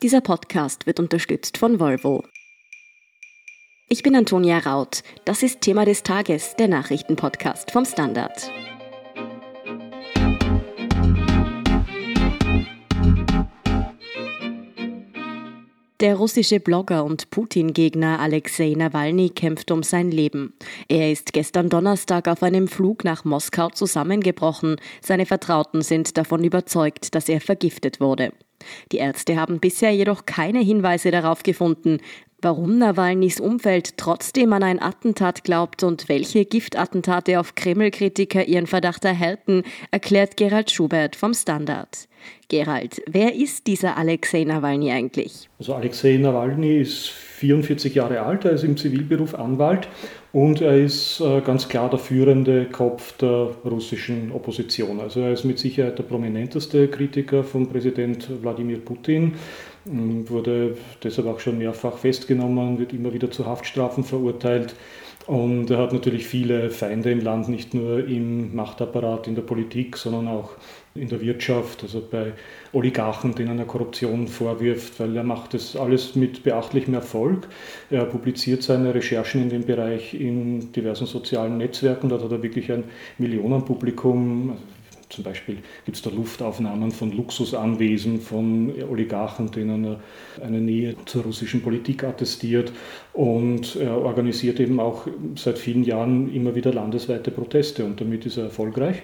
Dieser 0.00 0.20
Podcast 0.20 0.86
wird 0.86 1.00
unterstützt 1.00 1.58
von 1.58 1.80
Volvo. 1.80 2.22
Ich 3.88 4.04
bin 4.04 4.14
Antonia 4.14 4.58
Raut. 4.58 5.02
Das 5.24 5.42
ist 5.42 5.60
Thema 5.60 5.84
des 5.84 6.04
Tages, 6.04 6.54
der 6.54 6.68
Nachrichtenpodcast 6.68 7.72
vom 7.72 7.84
Standard. 7.84 8.48
Der 16.00 16.14
russische 16.14 16.60
Blogger 16.60 17.04
und 17.04 17.28
Putin-Gegner 17.30 18.20
Alexei 18.20 18.74
Nawalny 18.76 19.30
kämpft 19.30 19.72
um 19.72 19.82
sein 19.82 20.12
Leben. 20.12 20.54
Er 20.86 21.10
ist 21.10 21.32
gestern 21.32 21.70
Donnerstag 21.70 22.28
auf 22.28 22.44
einem 22.44 22.68
Flug 22.68 23.02
nach 23.02 23.24
Moskau 23.24 23.70
zusammengebrochen. 23.70 24.76
Seine 25.00 25.26
Vertrauten 25.26 25.82
sind 25.82 26.16
davon 26.16 26.44
überzeugt, 26.44 27.16
dass 27.16 27.28
er 27.28 27.40
vergiftet 27.40 27.98
wurde. 27.98 28.32
Die 28.92 28.98
Ärzte 28.98 29.34
haben 29.36 29.58
bisher 29.58 29.90
jedoch 29.90 30.24
keine 30.24 30.60
Hinweise 30.60 31.10
darauf 31.10 31.42
gefunden, 31.42 31.98
warum 32.40 32.78
Nawalnys 32.78 33.40
Umfeld 33.40 33.96
trotzdem 33.96 34.52
an 34.52 34.62
ein 34.62 34.80
Attentat 34.80 35.44
glaubt 35.44 35.82
und 35.82 36.08
welche 36.08 36.44
Giftattentate 36.44 37.40
auf 37.40 37.54
Kreml-Kritiker 37.54 38.46
ihren 38.46 38.66
Verdacht 38.66 39.04
erhärten, 39.04 39.64
erklärt 39.90 40.36
Gerald 40.36 40.70
Schubert 40.70 41.16
vom 41.16 41.34
Standard. 41.34 42.08
Gerald, 42.48 43.02
wer 43.06 43.34
ist 43.34 43.66
dieser 43.66 43.96
Alexei 43.96 44.44
Nawalny 44.44 44.90
eigentlich? 44.90 45.48
Also 45.58 45.74
Alexei 45.74 46.16
Nawalny 46.16 46.78
ist 46.78 47.08
44 47.08 47.94
Jahre 47.94 48.22
alt, 48.22 48.44
er 48.44 48.52
ist 48.52 48.64
im 48.64 48.76
Zivilberuf 48.76 49.34
Anwalt 49.34 49.88
und 50.32 50.60
er 50.60 50.76
ist 50.76 51.20
äh, 51.20 51.40
ganz 51.42 51.68
klar 51.68 51.90
der 51.90 51.98
führende 51.98 52.64
Kopf 52.66 53.16
der 53.18 53.50
russischen 53.64 54.32
Opposition. 54.32 55.00
Also 55.00 55.20
er 55.20 55.32
ist 55.32 55.44
mit 55.44 55.58
Sicherheit 55.58 55.98
der 55.98 56.04
prominenteste 56.04 56.88
Kritiker 56.88 57.44
von 57.44 57.68
Präsident 57.68 58.28
Wladimir 58.42 58.78
Putin, 58.78 59.34
wurde 59.88 60.76
deshalb 61.02 61.28
auch 61.28 61.40
schon 61.40 61.58
mehrfach 61.58 61.98
festgenommen, 61.98 62.78
wird 62.78 62.92
immer 62.92 63.12
wieder 63.12 63.30
zu 63.30 63.46
Haftstrafen 63.46 64.04
verurteilt. 64.04 64.74
Und 65.26 65.70
er 65.70 65.76
hat 65.76 65.92
natürlich 65.92 66.26
viele 66.26 66.70
Feinde 66.70 67.10
im 67.10 67.20
Land, 67.20 67.50
nicht 67.50 67.74
nur 67.74 68.06
im 68.06 68.56
Machtapparat, 68.56 69.28
in 69.28 69.34
der 69.34 69.42
Politik, 69.42 69.98
sondern 69.98 70.26
auch 70.26 70.52
in 70.94 71.08
der 71.08 71.20
Wirtschaft, 71.20 71.82
also 71.82 72.02
bei 72.10 72.32
Oligarchen, 72.72 73.34
denen 73.34 73.58
er 73.58 73.66
Korruption 73.66 74.26
vorwirft, 74.26 74.98
weil 75.00 75.14
er 75.14 75.24
macht 75.24 75.52
das 75.52 75.76
alles 75.76 76.16
mit 76.16 76.44
beachtlichem 76.44 76.94
Erfolg. 76.94 77.46
Er 77.90 78.06
publiziert 78.06 78.62
seine 78.62 78.94
Recherchen 78.94 79.42
in 79.42 79.50
dem 79.50 79.66
Bereich 79.66 80.14
in 80.14 80.72
diversen 80.72 81.06
sozialen 81.06 81.58
Netzwerken. 81.58 82.08
Dort 82.08 82.24
hat 82.24 82.32
er 82.32 82.42
wirklich 82.42 82.72
ein 82.72 82.84
Millionenpublikum. 83.18 84.56
Zum 85.08 85.24
Beispiel 85.24 85.58
gibt 85.84 85.96
es 85.96 86.02
da 86.02 86.10
Luftaufnahmen 86.10 86.90
von 86.90 87.12
Luxusanwesen, 87.12 88.20
von 88.20 88.72
Oligarchen, 88.90 89.50
denen 89.50 89.84
er 89.84 90.00
eine 90.44 90.60
Nähe 90.60 90.96
zur 91.06 91.22
russischen 91.22 91.62
Politik 91.62 92.04
attestiert. 92.04 92.72
Und 93.14 93.76
er 93.76 93.96
organisiert 93.96 94.60
eben 94.60 94.80
auch 94.80 95.06
seit 95.36 95.58
vielen 95.58 95.84
Jahren 95.84 96.32
immer 96.34 96.54
wieder 96.54 96.72
landesweite 96.72 97.30
Proteste 97.30 97.84
und 97.84 98.00
damit 98.00 98.26
ist 98.26 98.36
er 98.36 98.44
erfolgreich. 98.44 99.02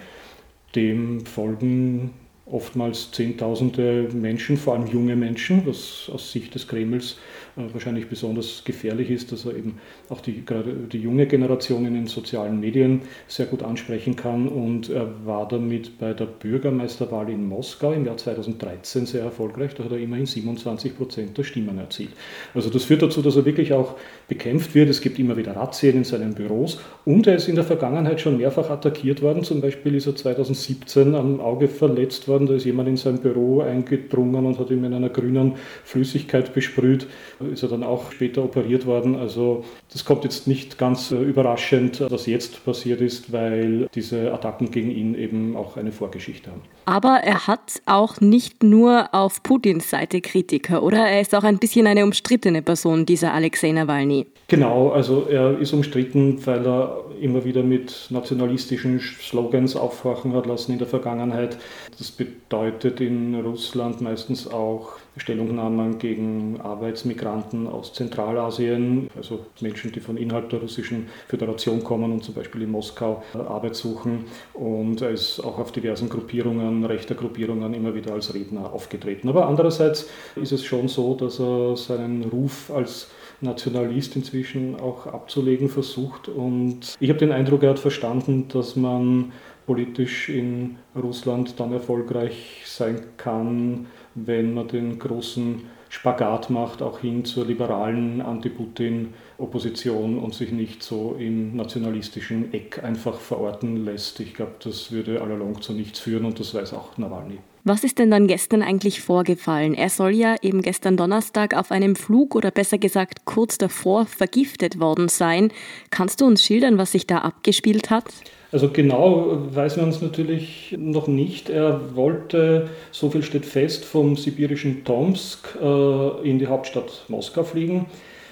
Dem 0.75 1.25
folgen 1.25 2.11
oftmals 2.47 3.11
Zehntausende 3.11 4.09
Menschen, 4.13 4.57
vor 4.57 4.75
allem 4.75 4.87
junge 4.87 5.17
Menschen, 5.17 5.63
was 5.67 6.11
aus 6.13 6.31
Sicht 6.31 6.55
des 6.55 6.69
Kremls 6.69 7.17
äh, 7.57 7.63
wahrscheinlich 7.73 8.09
besonders 8.09 8.63
gefährlich 8.65 9.11
ist, 9.11 9.33
dass 9.33 9.47
er 9.47 9.57
eben 9.57 9.79
auch 10.09 10.21
die, 10.21 10.45
gerade 10.45 10.75
die 10.75 10.99
junge 10.99 11.27
Generation 11.27 11.87
in 11.87 11.95
den 11.95 12.07
sozialen 12.07 12.61
Medien 12.61 13.03
sehr 13.29 13.47
gut 13.47 13.63
ansprechen 13.63 14.17
kann. 14.17 14.49
Und 14.49 14.91
er 14.91 15.09
war 15.25 15.49
damit 15.49 15.99
bei 15.99 16.13
der 16.13 16.27
Bürgermeisterwahl 16.27 17.31
in 17.31 17.49
Moskau 17.49 17.93
im 17.93 18.05
Jahr 18.05 18.17
2013 18.17 19.07
sehr 19.07 19.23
erfolgreich. 19.23 19.75
Da 19.75 19.85
hat 19.85 19.93
er 19.93 19.99
immerhin 19.99 20.27
27 20.27 20.97
Prozent 20.97 21.39
der 21.39 21.45
Stimmen 21.45 21.79
erzielt. 21.79 22.13
Also 22.53 22.69
das 22.71 22.85
führt 22.85 23.03
dazu, 23.03 23.23
dass 23.23 23.37
er 23.37 23.45
wirklich 23.45 23.73
auch 23.73 23.95
bekämpft 24.29 24.75
wird. 24.75 24.91
Es 24.91 25.01
gibt 25.01 25.19
immer 25.19 25.37
wieder 25.37 25.57
Razzien 25.57 25.97
in 25.97 26.05
seinen 26.05 26.35
Büros 26.35 26.79
und 27.05 27.27
er 27.27 27.37
ist 27.37 27.49
in 27.49 27.55
der 27.55 27.65
Vergangenheit 27.65 28.21
schon 28.21 28.37
mehrfach 28.37 28.69
attackiert 28.71 29.23
worden. 29.23 29.45
Zum 29.45 29.61
Beispiel 29.61 29.95
ist 29.95 30.07
er 30.07 30.17
2017 30.17 31.15
am 31.15 31.41
Auge 31.41 31.69
verletzt 31.69 32.29
worden. 32.29 32.34
Da 32.41 32.55
ist 32.55 32.65
jemand 32.65 32.89
in 32.89 32.97
sein 32.97 33.19
Büro 33.19 33.61
eingedrungen 33.61 34.47
und 34.47 34.59
hat 34.59 34.71
ihm 34.71 34.85
in 34.85 34.95
einer 34.95 35.09
grünen 35.09 35.55
Flüssigkeit 35.85 36.55
besprüht. 36.55 37.07
Ist 37.53 37.63
er 37.63 37.69
dann 37.69 37.83
auch 37.83 38.13
später 38.13 38.45
operiert 38.45 38.87
worden. 38.87 39.17
Also 39.17 39.65
das 39.93 40.05
kommt 40.05 40.25
jetzt 40.25 40.47
nicht 40.47 40.79
ganz 40.79 41.11
äh, 41.11 41.17
überraschend, 41.17 42.03
was 42.09 42.27
jetzt 42.27 42.65
passiert 42.65 43.01
ist, 43.01 43.33
weil 43.33 43.89
diese 43.95 44.33
Attacken 44.33 44.71
gegen 44.71 44.91
ihn 44.91 45.15
eben 45.15 45.57
auch 45.57 45.77
eine 45.77 45.93
Vorgeschichte 45.93 46.51
haben. 46.51 46.63
Aber 46.87 47.21
er 47.23 47.47
hat 47.47 47.81
auch 47.87 48.21
nicht 48.21 48.63
nur 48.63 49.15
auf 49.15 49.43
Putins 49.43 49.89
Seite 49.91 50.21
Kritiker, 50.21 50.83
oder? 50.83 51.07
Er 51.07 51.21
ist 51.21 51.35
auch 51.35 51.45
ein 51.45 51.59
bisschen 51.59 51.87
eine 51.87 52.05
umstrittene 52.05 52.63
Person, 52.63 53.07
dieser 53.07 53.33
Alexei 53.33 53.73
Nawalny. 53.73 54.27
Genau, 54.49 54.91
also 54.91 55.27
er 55.31 55.59
ist 55.59 55.73
umstritten, 55.73 56.45
weil 56.45 56.67
er 56.67 57.05
immer 57.21 57.45
wieder 57.45 57.63
mit 57.63 58.09
nationalistischen 58.11 59.01
Slogans 59.01 59.75
aufhorchen 59.75 60.35
hat 60.35 60.47
lassen 60.47 60.73
in 60.73 60.79
der 60.79 60.87
Vergangenheit. 60.87 61.57
Das 61.97 62.11
bedeutet 62.25 63.01
in 63.01 63.35
Russland 63.35 64.01
meistens 64.01 64.51
auch 64.51 64.93
Stellungnahmen 65.17 65.99
gegen 65.99 66.61
Arbeitsmigranten 66.61 67.67
aus 67.69 67.93
Zentralasien, 67.93 69.09
also 69.17 69.47
Menschen, 69.61 69.93
die 69.93 70.01
von 70.01 70.17
innerhalb 70.17 70.51
der 70.51 70.61
Russischen 70.61 71.09
Föderation 71.29 71.85
kommen 71.85 72.13
und 72.13 72.25
zum 72.25 72.35
Beispiel 72.35 72.63
in 72.63 72.71
Moskau 72.71 73.23
Arbeit 73.35 73.77
suchen. 73.77 74.25
Und 74.53 75.03
er 75.03 75.11
ist 75.11 75.41
auch 75.41 75.59
auf 75.59 75.73
diversen 75.73 76.09
Gruppierungen, 76.09 76.85
rechter 76.85 77.15
Gruppierungen 77.15 77.75
immer 77.75 77.95
wieder 77.95 78.13
als 78.13 78.35
Redner 78.35 78.73
aufgetreten. 78.73 79.29
Aber 79.29 79.47
andererseits 79.47 80.09
ist 80.37 80.53
es 80.53 80.65
schon 80.65 80.89
so, 80.89 81.15
dass 81.15 81.39
er 81.39 81.77
seinen 81.77 82.25
Ruf 82.25 82.71
als 82.75 83.09
Nationalist 83.41 84.17
inzwischen 84.17 84.79
auch 84.81 85.07
abzulegen 85.07 85.69
versucht. 85.69 86.29
Und 86.29 86.97
ich 86.99 87.09
habe 87.09 87.19
den 87.19 87.33
Eindruck, 87.33 87.63
er 87.63 87.71
hat 87.71 87.79
verstanden, 87.79 88.49
dass 88.49 88.75
man 88.75 89.33
politisch 89.67 90.29
in 90.29 90.77
Russland 90.95 91.59
dann 91.59 91.73
erfolgreich 91.73 92.63
sein 92.67 93.01
kann, 93.17 93.87
wenn 94.15 94.55
man 94.55 94.69
den 94.69 94.99
großen 94.99 95.63
Spagat 95.89 96.51
macht, 96.51 96.83
auch 96.83 96.99
hin 96.99 97.25
zur 97.25 97.47
liberalen 97.47 98.21
Anti-Putin-Opposition 98.21 100.19
und 100.19 100.35
sich 100.35 100.51
nicht 100.51 100.83
so 100.83 101.17
im 101.19 101.55
nationalistischen 101.55 102.53
Eck 102.53 102.83
einfach 102.83 103.15
verorten 103.15 103.85
lässt. 103.85 104.19
Ich 104.19 104.35
glaube, 104.35 104.55
das 104.63 104.91
würde 104.91 105.23
allalong 105.23 105.63
zu 105.63 105.73
nichts 105.73 106.01
führen 106.01 106.25
und 106.25 106.41
das 106.41 106.53
weiß 106.53 106.73
auch 106.73 106.99
Nawalny. 106.99 107.39
Was 107.63 107.85
ist 107.85 107.99
denn 107.99 108.11
dann 108.11 108.27
gestern 108.27 108.63
eigentlich 108.63 109.01
vorgefallen? 109.01 109.73
Er 109.73 109.89
soll 109.89 110.11
ja 110.11 110.35
eben 110.43 110.61
gestern 110.61 110.99
Donnerstag 110.99 111.57
auf 111.57 111.71
einem 111.71 111.97
Flug 111.97 112.35
oder 112.35 112.51
besser 112.51 112.77
gesagt 112.77 113.25
kurz 113.25 113.57
davor 113.57 114.05
vergiftet 114.05 114.81
worden 114.81 115.09
sein. 115.09 115.51
Kannst 115.91 116.21
du 116.21 116.27
uns 116.27 116.43
schildern, 116.43 116.77
was 116.77 116.93
sich 116.93 117.07
da 117.07 117.19
abgespielt 117.19 117.89
hat? 117.89 118.13
Also 118.55 118.69
genau 118.69 119.37
weiß 119.53 119.79
man 119.79 119.89
es 119.89 120.01
natürlich 120.01 120.77
noch 120.79 121.09
nicht. 121.09 121.51
Er 121.51 121.97
wollte, 121.97 122.69
so 122.93 123.11
viel 123.11 123.25
steht 123.25 123.45
fest, 123.45 123.85
vom 123.85 124.15
sibirischen 124.15 124.85
Tomsk 124.85 125.59
äh, 125.61 126.29
in 126.31 126.39
die 126.39 126.47
Hauptstadt 126.47 127.05
Moskau 127.09 127.43
fliegen. 127.43 127.87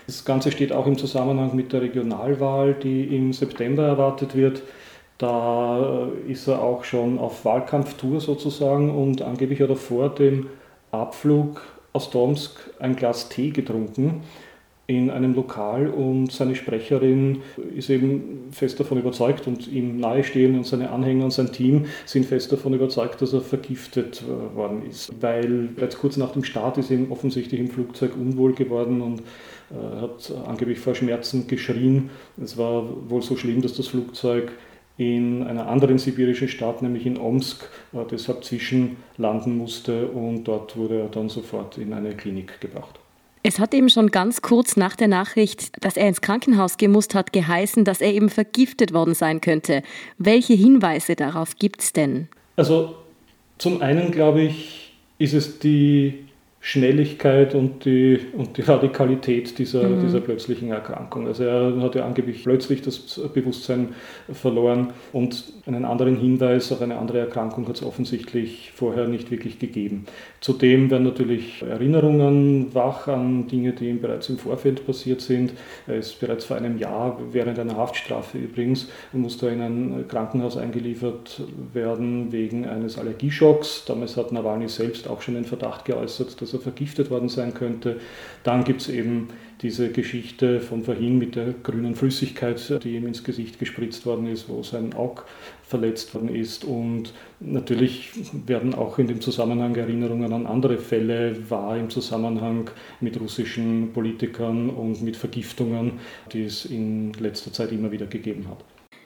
Das 0.06 0.24
Ganze 0.24 0.52
steht 0.52 0.70
auch 0.70 0.86
im 0.86 0.96
Zusammenhang 0.96 1.56
mit 1.56 1.72
der 1.72 1.82
Regionalwahl, 1.82 2.74
die 2.74 3.16
im 3.16 3.32
September 3.32 3.82
erwartet 3.82 4.36
wird. 4.36 4.62
Da 5.18 6.06
ist 6.28 6.46
er 6.46 6.62
auch 6.62 6.84
schon 6.84 7.18
auf 7.18 7.44
Wahlkampftour 7.44 8.20
sozusagen 8.20 8.94
und 8.94 9.22
angeblich 9.22 9.60
hat 9.60 9.70
er 9.70 9.76
vor 9.76 10.08
dem 10.08 10.46
Abflug 10.92 11.62
aus 11.92 12.10
Tomsk 12.10 12.52
ein 12.78 12.94
Glas 12.94 13.28
Tee 13.28 13.50
getrunken 13.50 14.22
in 14.86 15.10
einem 15.10 15.34
Lokal 15.34 15.88
und 15.88 16.32
seine 16.32 16.56
Sprecherin 16.56 17.42
ist 17.74 17.88
eben 17.88 18.48
fest 18.50 18.80
davon 18.80 18.98
überzeugt 18.98 19.46
und 19.46 19.68
ihm 19.68 19.98
nahestehen 19.98 20.56
und 20.56 20.66
seine 20.66 20.90
Anhänger 20.90 21.24
und 21.24 21.30
sein 21.32 21.52
Team 21.52 21.86
sind 22.04 22.26
fest 22.26 22.50
davon 22.52 22.74
überzeugt, 22.74 23.22
dass 23.22 23.32
er 23.32 23.42
vergiftet 23.42 24.24
worden 24.54 24.82
ist. 24.88 25.12
Weil 25.22 25.68
bereits 25.74 25.98
kurz 25.98 26.16
nach 26.16 26.32
dem 26.32 26.42
Start 26.42 26.78
ist 26.78 26.90
ihm 26.90 27.12
offensichtlich 27.12 27.60
im 27.60 27.68
Flugzeug 27.68 28.12
unwohl 28.16 28.54
geworden 28.54 29.00
und 29.00 29.22
äh, 29.70 30.00
hat 30.00 30.32
angeblich 30.46 30.80
vor 30.80 30.94
Schmerzen 30.94 31.46
geschrien. 31.46 32.10
Es 32.42 32.58
war 32.58 32.84
wohl 33.08 33.22
so 33.22 33.36
schlimm, 33.36 33.62
dass 33.62 33.74
das 33.74 33.88
Flugzeug 33.88 34.52
in 34.98 35.42
einer 35.44 35.68
anderen 35.68 35.98
sibirischen 35.98 36.48
Stadt, 36.48 36.82
nämlich 36.82 37.06
in 37.06 37.18
Omsk, 37.18 37.68
äh, 37.92 37.98
deshalb 38.10 38.44
zwischenlanden 38.44 39.56
musste 39.56 40.08
und 40.08 40.44
dort 40.44 40.76
wurde 40.76 41.00
er 41.00 41.08
dann 41.08 41.28
sofort 41.28 41.78
in 41.78 41.92
eine 41.92 42.14
Klinik 42.14 42.60
gebracht. 42.60 43.01
Es 43.44 43.58
hat 43.58 43.74
eben 43.74 43.90
schon 43.90 44.10
ganz 44.10 44.40
kurz 44.40 44.76
nach 44.76 44.94
der 44.94 45.08
Nachricht, 45.08 45.84
dass 45.84 45.96
er 45.96 46.06
ins 46.06 46.20
Krankenhaus 46.20 46.76
gemusst 46.76 47.14
hat, 47.14 47.32
geheißen, 47.32 47.84
dass 47.84 48.00
er 48.00 48.12
eben 48.12 48.28
vergiftet 48.28 48.92
worden 48.92 49.14
sein 49.14 49.40
könnte. 49.40 49.82
Welche 50.16 50.54
Hinweise 50.54 51.16
darauf 51.16 51.56
gibt 51.56 51.80
es 51.82 51.92
denn? 51.92 52.28
Also 52.54 52.94
zum 53.58 53.82
einen 53.82 54.12
glaube 54.12 54.42
ich, 54.42 54.92
ist 55.18 55.34
es 55.34 55.58
die 55.58 56.26
Schnelligkeit 56.64 57.56
und 57.56 57.84
die, 57.84 58.20
und 58.34 58.56
die 58.56 58.62
Radikalität 58.62 59.58
dieser, 59.58 59.82
mhm. 59.82 60.00
dieser 60.00 60.20
plötzlichen 60.20 60.70
Erkrankung. 60.70 61.26
Also 61.26 61.42
er 61.42 61.82
hat 61.82 61.96
ja 61.96 62.06
angeblich 62.06 62.44
plötzlich 62.44 62.82
das 62.82 63.20
Bewusstsein 63.34 63.88
verloren 64.32 64.92
und 65.12 65.42
einen 65.66 65.84
anderen 65.84 66.16
Hinweis 66.16 66.70
auf 66.70 66.80
eine 66.80 66.98
andere 66.98 67.18
Erkrankung 67.18 67.66
hat 67.66 67.76
es 67.76 67.82
offensichtlich 67.82 68.70
vorher 68.76 69.08
nicht 69.08 69.32
wirklich 69.32 69.58
gegeben. 69.58 70.04
Zudem 70.40 70.88
werden 70.88 71.02
natürlich 71.02 71.62
Erinnerungen 71.62 72.72
wach 72.72 73.08
an 73.08 73.48
Dinge, 73.48 73.72
die 73.72 73.88
ihm 73.88 74.00
bereits 74.00 74.28
im 74.28 74.38
Vorfeld 74.38 74.86
passiert 74.86 75.20
sind. 75.20 75.54
Er 75.88 75.96
ist 75.96 76.20
bereits 76.20 76.44
vor 76.44 76.56
einem 76.56 76.78
Jahr, 76.78 77.20
während 77.32 77.58
einer 77.58 77.76
Haftstrafe 77.76 78.38
übrigens, 78.38 78.88
musste 79.12 79.48
in 79.48 79.60
ein 79.60 80.04
Krankenhaus 80.06 80.56
eingeliefert 80.56 81.42
werden 81.72 82.30
wegen 82.30 82.68
eines 82.68 82.98
Allergieschocks. 82.98 83.84
Damals 83.84 84.16
hat 84.16 84.30
Nawalny 84.30 84.68
selbst 84.68 85.08
auch 85.08 85.22
schon 85.22 85.34
den 85.34 85.44
Verdacht 85.44 85.84
geäußert, 85.86 86.40
dass 86.40 86.51
er 86.54 86.60
vergiftet 86.60 87.10
worden 87.10 87.28
sein 87.28 87.54
könnte. 87.54 88.00
Dann 88.42 88.64
gibt 88.64 88.82
es 88.82 88.88
eben 88.88 89.28
diese 89.62 89.90
Geschichte 89.90 90.60
von 90.60 90.82
vorhin 90.82 91.18
mit 91.18 91.36
der 91.36 91.54
grünen 91.62 91.94
Flüssigkeit, 91.94 92.82
die 92.82 92.96
ihm 92.96 93.06
ins 93.06 93.22
Gesicht 93.22 93.58
gespritzt 93.58 94.04
worden 94.06 94.26
ist, 94.26 94.48
wo 94.48 94.62
sein 94.62 94.92
Auge 94.94 95.22
verletzt 95.62 96.14
worden 96.14 96.34
ist. 96.34 96.64
Und 96.64 97.12
natürlich 97.40 98.10
werden 98.46 98.74
auch 98.74 98.98
in 98.98 99.06
dem 99.06 99.20
Zusammenhang 99.20 99.76
Erinnerungen 99.76 100.32
an 100.32 100.46
andere 100.46 100.78
Fälle 100.78 101.48
wahr 101.48 101.76
im 101.76 101.90
Zusammenhang 101.90 102.70
mit 103.00 103.20
russischen 103.20 103.92
Politikern 103.92 104.68
und 104.68 105.00
mit 105.02 105.16
Vergiftungen, 105.16 105.92
die 106.32 106.44
es 106.44 106.64
in 106.64 107.12
letzter 107.14 107.52
Zeit 107.52 107.70
immer 107.72 107.92
wieder 107.92 108.06
gegeben 108.06 108.48
hat. 108.48 108.64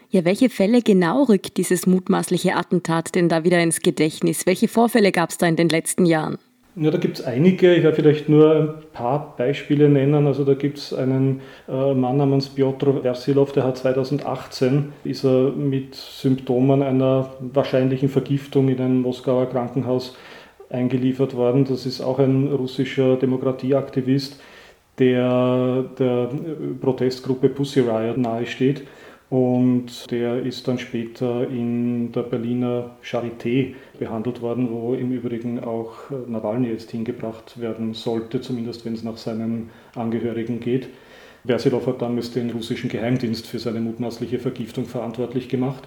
Ja, 0.09 0.25
welche 0.25 0.49
Fälle 0.49 0.83
genau 0.83 1.25
rückt 1.25 1.57
dieses 1.57 1.87
mutmaßliche 1.87 2.55
Attentat 2.55 3.15
denn 3.15 3.29
da 3.29 3.45
wieder 3.45 3.61
ins 3.61 3.81
Gedächtnis? 3.81 4.47
Welche 4.47 4.69
Vorfälle 4.69 5.13
gab 5.13 5.31
es 5.31 5.39
da 5.39 5.47
in 5.47 5.57
den 5.57 5.69
letzten 5.69 6.07
Jahren? 6.07 6.39
Ja, 6.79 6.91
da 6.91 6.99
gibt 6.99 7.19
es 7.19 7.25
einige. 7.25 7.75
Ich 7.75 7.83
werde 7.83 7.97
vielleicht 7.97 8.29
nur 8.29 8.55
ein 8.55 8.69
paar 8.93 9.35
Beispiele 9.39 9.89
nennen. 9.89 10.27
Also 10.27 10.45
da 10.45 10.53
gibt 10.53 10.77
es 10.77 10.93
einen 10.93 11.41
äh, 11.67 11.95
Mann 11.95 12.19
namens 12.19 12.51
Piotr 12.51 13.01
Versilov, 13.01 13.53
der 13.53 13.65
hat 13.65 13.79
2018 13.79 14.93
ist 15.03 15.25
er 15.25 15.53
mit 15.53 15.95
Symptomen 15.95 16.83
einer 16.83 17.31
wahrscheinlichen 17.41 18.11
Vergiftung 18.11 18.69
in 18.69 18.79
ein 18.81 19.01
Moskauer 19.01 19.47
Krankenhaus 19.49 20.19
eingeliefert 20.69 21.35
worden. 21.35 21.65
Das 21.65 21.87
ist 21.87 22.03
auch 22.03 22.19
ein 22.19 22.49
russischer 22.49 23.17
Demokratieaktivist, 23.17 24.39
der 24.99 25.85
der 25.99 26.29
Protestgruppe 26.79 27.49
Pussy 27.49 27.81
Riot 27.81 28.19
nahesteht. 28.19 28.87
Und 29.31 30.11
der 30.11 30.43
ist 30.43 30.69
dann 30.69 30.79
später 30.79 31.49
in 31.49 32.13
der 32.13 32.23
Berliner 32.23 32.91
Charité 33.03 33.75
behandelt 33.99 34.43
worden, 34.43 34.71
wo 34.71 34.95
im 34.95 35.13
Übrigen 35.13 35.63
auch 35.63 35.95
Nawalny 36.27 36.69
jetzt 36.69 36.91
hingebracht 36.91 37.61
werden 37.61 37.95
sollte, 37.95 38.41
zumindest 38.41 38.85
wenn 38.85 38.95
es 38.95 39.03
nach 39.03 39.17
seinen 39.17 39.71
Angehörigen 39.95 40.61
geht. 40.61 40.89
Versilov 41.47 41.87
hat 41.87 42.03
damals 42.03 42.33
den 42.33 42.51
russischen 42.51 42.91
Geheimdienst 42.91 43.47
für 43.47 43.59
seine 43.59 43.81
mutmaßliche 43.81 44.39
Vergiftung 44.39 44.85
verantwortlich 44.87 45.49
gemacht. 45.49 45.85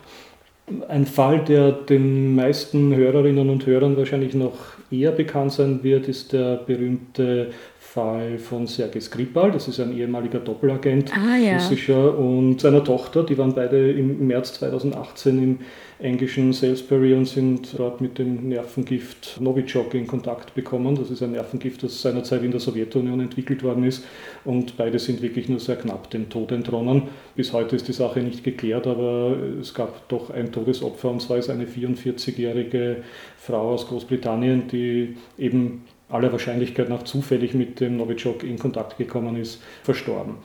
Ein 0.88 1.06
Fall, 1.06 1.44
der 1.44 1.72
den 1.72 2.36
meisten 2.36 2.96
Hörerinnen 2.96 3.50
und 3.50 3.66
Hörern 3.66 3.98
wahrscheinlich 3.98 4.36
noch 4.36 4.54
eher 4.92 5.12
bekannt 5.12 5.52
sein 5.52 5.84
wird, 5.84 6.08
ist 6.08 6.32
der 6.32 6.58
berühmte 6.58 7.52
Fall 7.92 8.38
von 8.38 8.68
Sergei 8.68 9.00
Skripal, 9.00 9.52
das 9.52 9.68
ist 9.68 9.80
ein 9.80 9.98
ehemaliger 9.98 10.38
Doppelagent, 10.38 11.12
ah, 11.12 11.38
ja. 11.38 11.56
russischer, 11.56 12.16
und 12.20 12.62
seiner 12.62 12.84
Tochter, 12.84 13.24
die 13.24 13.36
waren 13.36 13.56
beide 13.56 13.92
im 13.92 14.28
März 14.28 14.54
2018 14.60 15.42
im 15.42 15.60
englischen 15.98 16.54
Salisbury 16.54 17.16
und 17.16 17.26
sind 17.26 17.78
dort 17.78 18.00
mit 18.00 18.20
dem 18.20 18.48
Nervengift 18.48 19.42
Novichok 19.42 19.96
in 19.96 20.06
Kontakt 20.06 20.54
bekommen. 20.54 20.96
Das 20.96 21.10
ist 21.10 21.24
ein 21.24 21.32
Nervengift, 21.32 21.82
das 21.82 22.00
seinerzeit 22.00 22.44
in 22.44 22.52
der 22.52 22.60
Sowjetunion 22.60 23.22
entwickelt 23.22 23.64
worden 23.64 23.84
ist 23.84 24.06
und 24.46 24.78
beide 24.78 25.00
sind 25.00 25.24
wirklich 25.24 25.50
nur 25.50 25.60
sehr 25.60 25.76
knapp 25.76 26.12
dem 26.12 26.30
Tod 26.30 26.52
entronnen. 26.52 27.04
Bis 27.36 27.54
heute 27.54 27.76
ist 27.76 27.88
die 27.88 27.94
Sache 27.94 28.20
nicht 28.20 28.44
geklärt, 28.44 28.86
aber 28.86 29.36
es 29.60 29.74
gab 29.74 30.08
doch 30.10 30.30
ein 30.30 30.52
Todesopfer 30.52 31.10
und 31.10 31.24
zwar 31.24 31.38
ist 31.38 31.50
eine 31.50 31.66
44-jährige 31.66 32.98
Frau 33.36 33.74
aus 33.74 33.88
Großbritannien, 33.88 34.68
die 34.68 35.18
eben 35.40 35.82
aller 36.10 36.32
Wahrscheinlichkeit 36.32 36.90
nach 36.90 37.04
zufällig 37.04 37.54
mit 37.54 37.80
dem 37.80 37.98
Novichok 37.98 38.44
in 38.44 38.60
Kontakt 38.60 38.98
gekommen 38.98 39.36
ist, 39.36 39.62
verstorben. 39.84 40.36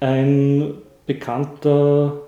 Ein 0.00 0.74
bekannter 1.06 2.22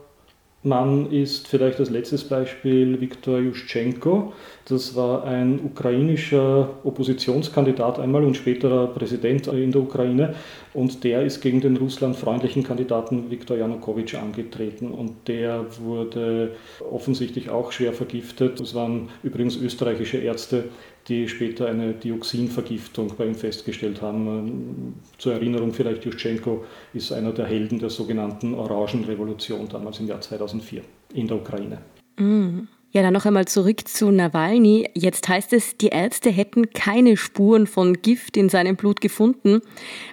Mann 0.64 1.12
ist 1.12 1.46
vielleicht 1.46 1.78
als 1.78 1.90
letztes 1.90 2.24
Beispiel 2.24 2.98
Viktor 2.98 3.38
Juschenko. 3.38 4.32
Das 4.64 4.96
war 4.96 5.24
ein 5.24 5.60
ukrainischer 5.62 6.70
Oppositionskandidat 6.84 7.98
einmal 7.98 8.24
und 8.24 8.34
späterer 8.34 8.86
Präsident 8.86 9.46
in 9.48 9.72
der 9.72 9.82
Ukraine. 9.82 10.34
Und 10.72 11.04
der 11.04 11.22
ist 11.22 11.42
gegen 11.42 11.60
den 11.60 11.76
russlandfreundlichen 11.76 12.62
Kandidaten 12.62 13.30
Viktor 13.30 13.58
Janukowitsch 13.58 14.14
angetreten. 14.14 14.90
Und 14.90 15.28
der 15.28 15.66
wurde 15.80 16.52
offensichtlich 16.90 17.50
auch 17.50 17.70
schwer 17.70 17.92
vergiftet. 17.92 18.58
Das 18.58 18.74
waren 18.74 19.10
übrigens 19.22 19.56
österreichische 19.56 20.16
Ärzte, 20.16 20.64
die 21.08 21.28
später 21.28 21.66
eine 21.66 21.92
Dioxinvergiftung 21.92 23.12
bei 23.16 23.26
ihm 23.26 23.34
festgestellt 23.34 24.00
haben. 24.00 24.94
Zur 25.18 25.34
Erinnerung 25.34 25.72
vielleicht, 25.72 26.04
Juschenko 26.04 26.64
ist 26.94 27.12
einer 27.12 27.32
der 27.32 27.46
Helden 27.46 27.78
der 27.78 27.90
sogenannten 27.90 28.54
Orangenrevolution 28.54 29.68
damals 29.68 30.00
im 30.00 30.06
Jahr 30.06 30.20
2004 30.20 30.82
in 31.14 31.28
der 31.28 31.36
Ukraine. 31.36 31.78
Mm. 32.16 32.60
Ja, 32.94 33.02
dann 33.02 33.12
noch 33.12 33.26
einmal 33.26 33.46
zurück 33.46 33.88
zu 33.88 34.12
Nawalny. 34.12 34.88
Jetzt 34.94 35.28
heißt 35.28 35.52
es, 35.52 35.76
die 35.76 35.88
Ärzte 35.88 36.30
hätten 36.30 36.70
keine 36.70 37.16
Spuren 37.16 37.66
von 37.66 37.94
Gift 37.94 38.36
in 38.36 38.48
seinem 38.48 38.76
Blut 38.76 39.00
gefunden. 39.00 39.62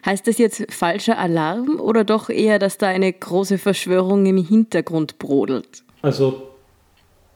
Heißt 0.03 0.25
das 0.25 0.39
jetzt 0.39 0.65
falscher 0.73 1.19
Alarm 1.19 1.79
oder 1.79 2.03
doch 2.03 2.31
eher, 2.31 2.57
dass 2.57 2.79
da 2.79 2.87
eine 2.87 3.13
große 3.13 3.59
Verschwörung 3.59 4.25
im 4.25 4.44
Hintergrund 4.44 5.19
brodelt? 5.19 5.83
Also 6.01 6.50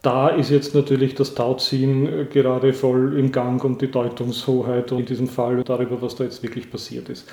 da 0.06 0.30
ist 0.30 0.52
jetzt 0.52 0.76
natürlich 0.76 1.16
das 1.16 1.34
Tauziehen 1.34 2.08
äh, 2.08 2.26
gerade 2.26 2.74
voll 2.74 3.18
im 3.18 3.32
Gang 3.32 3.64
und 3.64 3.82
die 3.82 3.90
Deutungshoheit 3.90 4.92
in 4.92 5.06
diesem 5.06 5.28
Fall 5.28 5.64
darüber, 5.64 6.02
was 6.02 6.16
da 6.16 6.24
jetzt 6.24 6.44
wirklich 6.44 6.70
passiert 6.70 7.10
ist. 7.10 7.28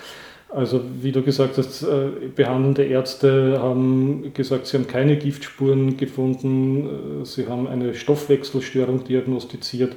Also 0.49 0.83
wie 1.03 1.13
du 1.13 1.23
gesagt 1.23 1.59
hast, 1.59 1.83
äh, 1.83 2.09
behandelnde 2.35 2.85
Ärzte 2.85 3.59
haben 3.61 4.33
gesagt, 4.33 4.67
sie 4.67 4.79
haben 4.79 4.87
keine 4.87 5.17
Giftspuren 5.17 5.99
gefunden, 5.99 7.21
äh, 7.23 7.27
sie 7.27 7.47
haben 7.47 7.67
eine 7.67 7.95
Stoffwechselstörung 7.95 9.05
diagnostiziert. 9.05 9.95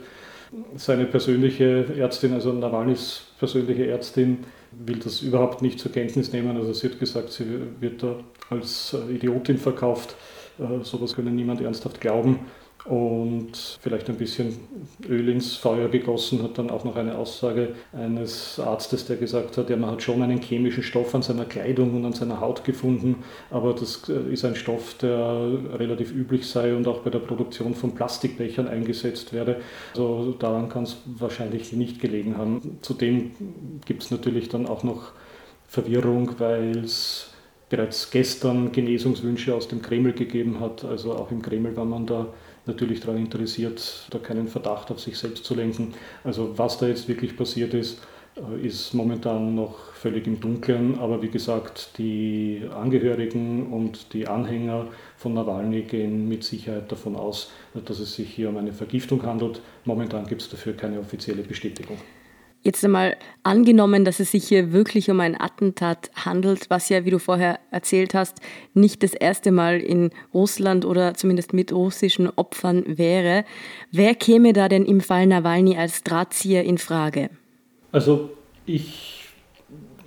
Seine 0.76 1.06
persönliche 1.06 1.86
Ärztin, 1.98 2.34
also 2.34 2.52
Nawalnys 2.52 3.24
persönliche 3.40 3.88
Ärztin, 3.88 4.40
will 4.72 5.00
das 5.00 5.22
überhaupt 5.22 5.62
nicht 5.62 5.80
zur 5.80 5.92
Kenntnis 5.92 6.34
nehmen. 6.34 6.58
Also 6.58 6.74
sie 6.74 6.90
hat 6.90 7.00
gesagt, 7.00 7.32
sie 7.32 7.46
wird 7.80 8.04
da 8.04 8.16
als 8.50 8.96
Idiotin 9.10 9.58
verkauft. 9.58 10.16
Sowas 10.84 11.14
können 11.16 11.36
niemand 11.36 11.60
ernsthaft 11.60 12.00
glauben 12.00 12.40
und 12.86 13.80
vielleicht 13.82 14.10
ein 14.10 14.16
bisschen 14.16 14.56
Öl 15.10 15.30
ins 15.30 15.56
Feuer 15.56 15.90
gegossen, 15.90 16.44
hat 16.44 16.60
dann 16.60 16.70
auch 16.70 16.84
noch 16.84 16.96
eine 16.96 17.18
Aussage 17.18 17.70
eines 17.94 18.60
Arztes, 18.60 19.06
der 19.06 19.18
gesagt 19.18 19.58
hat, 19.58 19.72
ja, 19.72 19.76
man 19.76 19.92
hat 19.92 20.04
schon 20.04 20.22
einen 20.22 20.40
chemischen 20.40 20.84
Stoff 20.84 21.16
an 21.16 21.24
seiner 21.24 21.46
Kleidung 21.46 21.96
und 21.96 22.06
an 22.06 22.14
seiner 22.14 22.40
Haut 22.42 22.64
gefunden, 22.64 23.24
aber 23.50 23.74
das 23.74 24.08
äh, 24.08 24.32
ist 24.32 24.46
ein 24.46 24.56
Stoff, 24.56 24.96
der 25.02 25.48
relativ 25.74 26.12
üblich 26.12 26.48
sei 26.48 26.76
und 26.76 26.88
auch 26.88 27.00
bei 27.00 27.10
der 27.10 27.20
Produktion 27.20 27.74
von 27.74 27.96
Plastikbechern 27.96 28.68
eingesetzt 28.68 29.34
werde. 29.34 29.58
Also 29.96 30.36
daran 30.38 30.70
kann 30.70 30.84
es 30.84 30.98
wahrscheinlich 31.06 31.74
nicht 31.74 32.00
gelegen 32.00 32.38
haben. 32.38 32.78
Zudem 32.82 33.32
gibt 33.86 34.04
es 34.04 34.12
natürlich 34.12 34.50
dann 34.50 34.68
auch 34.68 34.84
noch 34.84 35.14
Verwirrung, 35.68 36.36
weil 36.38 36.84
es 36.84 37.32
bereits 37.70 38.12
gestern 38.12 38.72
Genesungswünsche 38.72 39.56
aus 39.56 39.68
dem 39.68 39.82
Kreml 39.82 40.14
gegeben 40.14 40.60
hat. 40.60 40.84
Also 40.84 41.14
auch 41.14 41.32
im 41.32 41.42
Kreml 41.42 41.76
war 41.76 41.86
man 41.86 42.06
da 42.06 42.28
natürlich 42.66 43.00
daran 43.00 43.18
interessiert, 43.18 44.08
da 44.10 44.20
keinen 44.20 44.48
Verdacht 44.48 44.92
auf 44.92 45.00
sich 45.00 45.18
selbst 45.18 45.46
zu 45.46 45.56
lenken. 45.56 45.94
Also 46.24 46.58
was 46.58 46.78
da 46.78 46.88
jetzt 46.88 47.08
wirklich 47.08 47.38
passiert 47.38 47.74
ist, 47.74 48.00
äh, 48.36 48.66
ist 48.66 48.94
momentan 48.94 49.56
noch 49.56 49.94
völlig 49.94 50.28
im 50.28 50.40
Dunkeln. 50.40 51.00
Aber 51.00 51.22
wie 51.22 51.30
gesagt, 51.30 51.98
die 51.98 52.62
Angehörigen 52.74 53.72
und 53.72 54.14
die 54.14 54.28
Anhänger 54.28 54.88
von 55.18 55.34
Nawalny 55.34 55.84
gehen 55.84 56.28
mit 56.28 56.44
Sicherheit 56.44 56.92
davon 56.92 57.16
aus, 57.16 57.52
dass 57.74 58.00
es 58.00 58.16
sich 58.16 58.30
hier 58.30 58.50
um 58.50 58.58
eine 58.58 58.74
Vergiftung 58.74 59.24
handelt. 59.24 59.62
Momentan 59.86 60.26
gibt 60.28 60.42
es 60.42 60.50
dafür 60.50 60.74
keine 60.74 61.00
offizielle 61.00 61.44
Bestätigung. 61.44 61.98
Jetzt 62.66 62.84
einmal 62.84 63.16
angenommen, 63.44 64.06
dass 64.06 64.20
es 64.20 64.32
sich 64.32 64.48
hier 64.48 64.74
wirklich 64.74 65.12
um 65.12 65.20
ein 65.20 65.40
Attentat 65.40 66.10
handelt, 66.16 66.68
was 66.72 66.90
ja, 66.90 67.06
wie 67.06 67.12
du 67.12 67.20
vorher 67.20 67.60
erzählt 67.70 68.16
hast, 68.16 68.40
nicht 68.74 69.04
das 69.04 69.14
erste 69.14 69.52
Mal 69.52 69.80
in 69.80 70.10
Russland 70.34 70.84
oder 70.84 71.14
zumindest 71.14 71.54
mit 71.54 71.72
russischen 71.72 72.28
Opfern 72.28 72.84
wäre. 72.98 73.46
Wer 73.92 74.16
käme 74.16 74.52
da 74.52 74.68
denn 74.68 74.84
im 74.84 75.00
Fall 75.00 75.28
Nawalny 75.28 75.78
als 75.78 76.02
Drahtzieher 76.02 76.64
in 76.64 76.80
Frage? 76.80 77.30
Also 77.92 78.32
ich 78.66 79.25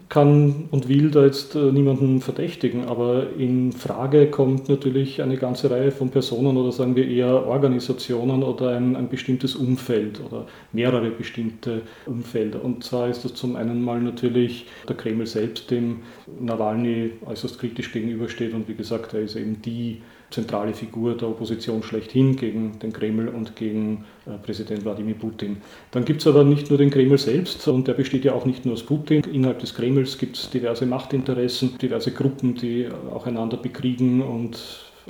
kann 0.08 0.68
und 0.70 0.88
will 0.88 1.10
da 1.10 1.24
jetzt 1.24 1.54
äh, 1.54 1.70
niemanden 1.70 2.20
verdächtigen, 2.20 2.86
aber 2.86 3.26
in 3.36 3.72
Frage 3.72 4.30
kommt 4.30 4.68
natürlich 4.68 5.20
eine 5.22 5.36
ganze 5.36 5.70
Reihe 5.70 5.90
von 5.90 6.10
Personen 6.10 6.56
oder 6.56 6.72
sagen 6.72 6.96
wir 6.96 7.06
eher 7.06 7.46
Organisationen 7.46 8.42
oder 8.42 8.70
ein, 8.76 8.96
ein 8.96 9.08
bestimmtes 9.08 9.54
Umfeld 9.54 10.20
oder 10.24 10.46
mehrere 10.72 11.10
bestimmte 11.10 11.82
Umfelder. 12.06 12.64
Und 12.64 12.84
zwar 12.84 13.08
ist 13.08 13.24
das 13.24 13.34
zum 13.34 13.56
einen 13.56 13.82
mal 13.82 14.00
natürlich 14.00 14.66
der 14.88 14.96
Kreml 14.96 15.26
selbst, 15.26 15.70
dem 15.70 15.98
Nawalny 16.40 17.12
äußerst 17.26 17.58
kritisch 17.58 17.92
gegenübersteht 17.92 18.54
und 18.54 18.68
wie 18.68 18.74
gesagt, 18.74 19.12
er 19.12 19.20
ist 19.20 19.36
eben 19.36 19.60
die 19.60 19.98
zentrale 20.30 20.74
Figur 20.74 21.16
der 21.16 21.28
Opposition 21.28 21.82
schlechthin 21.82 22.36
gegen 22.36 22.78
den 22.80 22.92
Kreml 22.92 23.28
und 23.28 23.56
gegen 23.56 24.04
äh, 24.26 24.32
Präsident 24.38 24.84
Wladimir 24.84 25.14
Putin. 25.14 25.58
Dann 25.90 26.04
gibt 26.04 26.20
es 26.20 26.26
aber 26.26 26.44
nicht 26.44 26.68
nur 26.68 26.78
den 26.78 26.90
Kreml 26.90 27.18
selbst 27.18 27.66
und 27.68 27.88
der 27.88 27.94
besteht 27.94 28.24
ja 28.24 28.32
auch 28.32 28.44
nicht 28.44 28.64
nur 28.64 28.74
aus 28.74 28.82
Putin. 28.82 29.22
Innerhalb 29.32 29.60
des 29.60 29.74
Kremls 29.74 30.18
gibt 30.18 30.36
es 30.36 30.50
diverse 30.50 30.86
Machtinteressen, 30.86 31.78
diverse 31.78 32.12
Gruppen, 32.12 32.54
die 32.54 32.88
auch 33.10 33.26
einander 33.26 33.56
bekriegen 33.56 34.22
und 34.22 34.58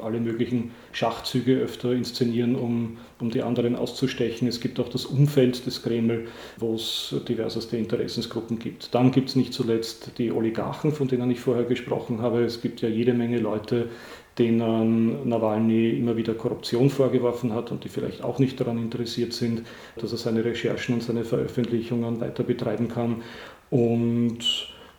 alle 0.02 0.20
möglichen 0.20 0.72
Schachzüge 0.92 1.56
öfter 1.56 1.92
inszenieren, 1.92 2.56
um, 2.56 2.98
um 3.20 3.30
die 3.30 3.42
anderen 3.42 3.76
auszustechen. 3.76 4.48
Es 4.48 4.60
gibt 4.60 4.80
auch 4.80 4.88
das 4.88 5.06
Umfeld 5.06 5.66
des 5.66 5.82
Kreml, 5.82 6.28
wo 6.58 6.75
es 6.75 7.14
diverseste 7.28 7.76
Interessensgruppen 7.76 8.58
gibt. 8.58 8.94
Dann 8.94 9.10
gibt 9.10 9.30
es 9.30 9.37
nicht 9.37 9.52
zuletzt 9.52 10.12
die 10.18 10.32
Oligarchen, 10.32 10.92
von 10.92 11.08
denen 11.08 11.30
ich 11.30 11.40
vorher 11.40 11.64
gesprochen 11.64 12.22
habe. 12.22 12.44
Es 12.44 12.60
gibt 12.60 12.80
ja 12.80 12.88
jede 12.88 13.14
Menge 13.14 13.38
Leute, 13.38 13.88
denen 14.38 15.28
Nawalny 15.28 15.90
immer 15.90 16.16
wieder 16.16 16.35
Korruption 16.35 16.90
vorgeworfen 16.90 17.54
hat 17.54 17.71
und 17.71 17.85
die 17.85 17.88
vielleicht 17.88 18.23
auch 18.23 18.38
nicht 18.38 18.61
daran 18.61 18.78
interessiert 18.78 19.33
sind, 19.33 19.62
dass 19.97 20.12
er 20.12 20.18
seine 20.18 20.45
Recherchen 20.45 20.95
und 20.95 21.02
seine 21.02 21.25
Veröffentlichungen 21.25 22.21
weiter 22.21 22.45
betreiben 22.45 22.88
kann. 22.88 23.23
Und 23.71 24.38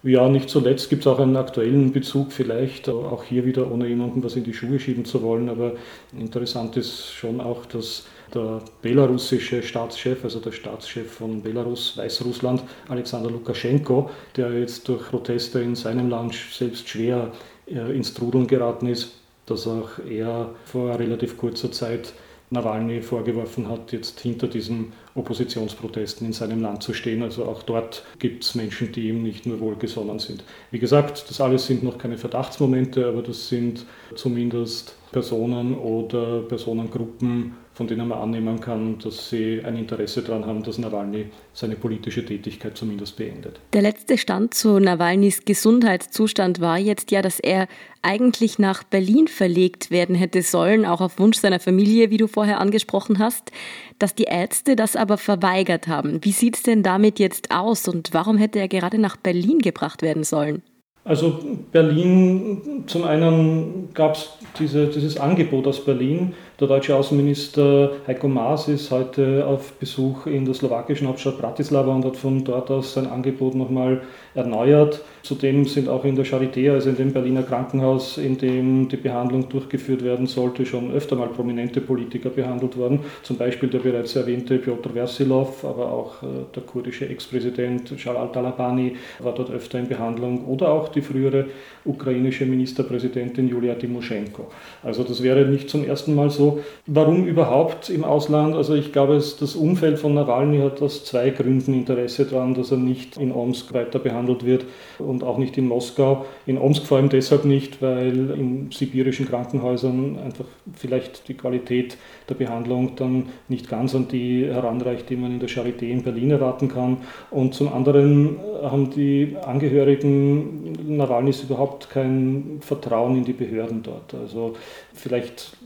ja, 0.03 0.29
nicht 0.29 0.49
zuletzt 0.49 0.89
gibt 0.89 1.01
es 1.01 1.07
auch 1.07 1.19
einen 1.19 1.35
aktuellen 1.35 1.91
Bezug, 1.91 2.31
vielleicht 2.31 2.87
auch 2.87 3.23
hier 3.23 3.45
wieder, 3.45 3.69
ohne 3.69 3.87
jemandem 3.87 4.23
was 4.23 4.35
in 4.35 4.45
die 4.45 4.53
Schuhe 4.53 4.79
schieben 4.79 5.03
zu 5.03 5.21
wollen, 5.21 5.49
aber 5.49 5.73
interessant 6.17 6.77
ist 6.77 7.11
schon 7.11 7.41
auch, 7.41 7.65
dass 7.65 8.05
der 8.33 8.61
belarussische 8.81 9.61
Staatschef, 9.61 10.23
also 10.23 10.39
der 10.39 10.51
Staatschef 10.51 11.11
von 11.11 11.41
Belarus, 11.41 11.97
Weißrussland, 11.97 12.63
Alexander 12.87 13.29
Lukaschenko, 13.29 14.09
der 14.37 14.53
jetzt 14.57 14.87
durch 14.87 15.09
Proteste 15.09 15.59
in 15.59 15.75
seinem 15.75 16.09
Land 16.09 16.35
selbst 16.35 16.87
schwer 16.87 17.31
äh, 17.67 17.95
ins 17.95 18.13
Trudeln 18.13 18.47
geraten 18.47 18.87
ist, 18.87 19.18
dass 19.49 19.67
auch 19.67 19.89
er 20.09 20.53
vor 20.65 20.97
relativ 20.99 21.37
kurzer 21.37 21.71
Zeit 21.71 22.13
Nawalny 22.51 23.01
vorgeworfen 23.01 23.69
hat, 23.69 23.91
jetzt 23.91 24.19
hinter 24.19 24.47
diesen 24.47 24.93
Oppositionsprotesten 25.15 26.27
in 26.27 26.33
seinem 26.33 26.61
Land 26.61 26.83
zu 26.83 26.93
stehen. 26.93 27.23
Also 27.23 27.45
auch 27.45 27.63
dort 27.63 28.03
gibt 28.19 28.43
es 28.43 28.55
Menschen, 28.55 28.91
die 28.91 29.09
ihm 29.09 29.23
nicht 29.23 29.45
nur 29.45 29.59
wohlgesonnen 29.59 30.19
sind. 30.19 30.43
Wie 30.71 30.79
gesagt, 30.79 31.29
das 31.29 31.41
alles 31.41 31.67
sind 31.67 31.83
noch 31.83 31.97
keine 31.97 32.17
Verdachtsmomente, 32.17 33.07
aber 33.07 33.21
das 33.21 33.49
sind 33.49 33.85
zumindest 34.15 34.95
Personen 35.11 35.75
oder 35.75 36.41
Personengruppen, 36.41 37.53
von 37.73 37.87
denen 37.87 38.09
man 38.09 38.19
annehmen 38.19 38.59
kann, 38.59 38.99
dass 38.99 39.29
sie 39.29 39.61
ein 39.63 39.77
Interesse 39.77 40.21
daran 40.21 40.45
haben, 40.45 40.63
dass 40.63 40.77
Nawalny 40.77 41.27
seine 41.53 41.75
politische 41.75 42.25
Tätigkeit 42.25 42.77
zumindest 42.77 43.15
beendet. 43.15 43.59
Der 43.73 43.81
letzte 43.81 44.17
Stand 44.17 44.53
zu 44.53 44.79
Nawalnys 44.79 45.45
Gesundheitszustand 45.45 46.59
war 46.59 46.77
jetzt 46.77 47.09
ja, 47.11 47.21
dass 47.21 47.39
er 47.39 47.67
eigentlich 48.01 48.59
nach 48.59 48.83
Berlin 48.83 49.27
verlegt 49.27 49.91
werden 49.91 50.15
hätte 50.15 50.41
sollen, 50.41 50.85
auch 50.85 51.01
auf 51.01 51.19
Wunsch 51.19 51.37
seiner 51.37 51.59
Familie, 51.59 52.09
wie 52.11 52.17
du 52.17 52.27
vorher 52.27 52.59
angesprochen 52.59 53.17
hast, 53.19 53.51
dass 53.97 54.13
die 54.13 54.23
Ärzte 54.23 54.75
das 54.75 54.95
aber 54.99 55.17
verweigert 55.17 55.87
haben. 55.87 56.23
Wie 56.23 56.31
sieht 56.31 56.57
es 56.57 56.63
denn 56.63 56.83
damit 56.83 57.19
jetzt 57.19 57.51
aus 57.51 57.87
und 57.87 58.13
warum 58.13 58.37
hätte 58.37 58.59
er 58.59 58.67
gerade 58.67 58.99
nach 58.99 59.17
Berlin 59.17 59.59
gebracht 59.59 60.01
werden 60.01 60.23
sollen? 60.23 60.61
Also 61.05 61.39
Berlin, 61.71 62.83
zum 62.85 63.03
einen 63.05 63.89
gab 63.93 64.15
es 64.15 64.37
diese, 64.59 64.87
dieses 64.87 65.17
Angebot 65.17 65.65
aus 65.65 65.83
Berlin. 65.83 66.33
Der 66.59 66.67
deutsche 66.67 66.93
Außenminister 66.93 67.91
Heiko 68.05 68.27
Maas 68.27 68.67
ist 68.67 68.91
heute 68.91 69.47
auf 69.47 69.71
Besuch 69.73 70.25
in 70.25 70.43
der 70.43 70.53
slowakischen 70.53 71.07
Hauptstadt 71.07 71.37
Bratislava 71.37 71.95
und 71.95 72.03
hat 72.03 72.17
von 72.17 72.43
dort 72.43 72.69
aus 72.69 72.93
sein 72.93 73.07
Angebot 73.07 73.55
nochmal 73.55 74.01
erneuert. 74.35 75.01
Zudem 75.23 75.65
sind 75.65 75.87
auch 75.87 76.03
in 76.03 76.15
der 76.15 76.25
Charité, 76.25 76.71
also 76.71 76.89
in 76.89 76.97
dem 76.97 77.13
Berliner 77.13 77.43
Krankenhaus, 77.43 78.17
in 78.17 78.37
dem 78.37 78.89
die 78.89 78.97
Behandlung 78.97 79.47
durchgeführt 79.47 80.03
werden 80.03 80.27
sollte, 80.27 80.65
schon 80.65 80.91
öfter 80.91 81.15
mal 81.15 81.29
prominente 81.29 81.79
Politiker 81.79 82.29
behandelt 82.29 82.77
worden. 82.77 83.01
Zum 83.23 83.37
Beispiel 83.37 83.69
der 83.69 83.79
bereits 83.79 84.15
erwähnte 84.15 84.57
Piotr 84.57 84.89
Versilov, 84.89 85.63
aber 85.63 85.91
auch 85.91 86.23
äh, 86.23 86.25
der 86.53 86.63
kurdische 86.63 87.07
Ex-Präsident 87.07 87.93
Jalal 88.03 88.31
Talabani 88.33 88.95
war 89.19 89.33
dort 89.33 89.51
öfter 89.51 89.79
in 89.79 89.87
Behandlung 89.87 90.45
oder 90.45 90.71
auch 90.71 90.89
die 90.89 90.98
frühere 91.01 91.45
ukrainische 91.85 92.45
Ministerpräsidentin 92.45 93.47
Julia 93.47 93.75
Timoschenko. 93.75 94.47
Also 94.83 95.03
das 95.03 95.23
wäre 95.23 95.45
nicht 95.45 95.69
zum 95.69 95.83
ersten 95.85 96.15
Mal 96.15 96.29
so. 96.29 96.59
Warum 96.85 97.25
überhaupt 97.25 97.89
im 97.89 98.03
Ausland? 98.03 98.55
Also 98.55 98.75
ich 98.75 98.91
glaube, 98.91 99.13
das 99.15 99.55
Umfeld 99.55 99.99
von 99.99 100.13
Nawalny 100.13 100.59
hat 100.59 100.81
aus 100.81 101.05
zwei 101.05 101.29
Gründen 101.29 101.73
Interesse 101.73 102.25
daran, 102.25 102.53
dass 102.53 102.71
er 102.71 102.77
nicht 102.77 103.17
in 103.17 103.31
Omsk 103.31 103.73
weiter 103.73 103.99
behandelt 103.99 104.45
wird 104.45 104.65
und 104.97 105.23
auch 105.23 105.37
nicht 105.37 105.57
in 105.57 105.67
Moskau. 105.67 106.25
In 106.45 106.57
Omsk 106.57 106.85
vor 106.85 106.97
allem 106.97 107.09
deshalb 107.09 107.45
nicht, 107.45 107.81
weil 107.81 108.31
in 108.31 108.69
sibirischen 108.71 109.27
Krankenhäusern 109.27 110.17
einfach 110.23 110.45
vielleicht 110.73 111.27
die 111.27 111.33
Qualität 111.33 111.97
der 112.27 112.35
Behandlung 112.35 112.95
dann 112.95 113.27
nicht 113.47 113.69
ganz 113.69 113.95
an 113.95 114.07
die 114.07 114.45
heranreicht, 114.45 115.09
die 115.09 115.15
man 115.15 115.31
in 115.31 115.39
der 115.39 115.49
Charité 115.49 115.83
in 115.83 116.03
Berlin 116.03 116.31
erwarten 116.31 116.67
kann. 116.67 116.97
Und 117.31 117.53
zum 117.53 117.71
anderen 117.71 118.37
haben 118.61 118.89
die 118.91 119.35
Angehörigen 119.45 120.73
Nawalnys 120.83 121.43
überhaupt 121.43 121.89
kein 121.89 122.59
Vertrauen 122.61 123.17
in 123.17 123.25
die 123.25 123.33
Behörden 123.33 123.83
dort. 123.83 124.13
Also 124.13 124.55
vielleicht 124.93 125.57